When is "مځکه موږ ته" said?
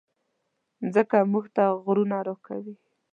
0.83-1.63